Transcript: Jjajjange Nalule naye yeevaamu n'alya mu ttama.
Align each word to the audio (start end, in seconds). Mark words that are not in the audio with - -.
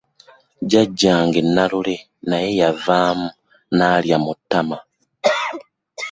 Jjajjange 0.63 1.41
Nalule 1.55 1.95
naye 2.29 2.49
yeevaamu 2.59 3.27
n'alya 3.77 4.17
mu 4.23 4.33
ttama. 4.37 4.77